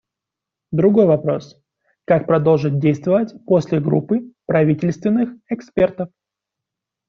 [0.71, 1.61] Другой вопрос:
[2.05, 6.09] как продолжить действовать после группы правительственных экспертов?